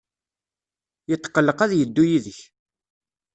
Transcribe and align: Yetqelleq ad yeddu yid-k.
Yetqelleq 1.09 1.59
ad 1.61 1.71
yeddu 1.75 2.03
yid-k. 2.09 2.39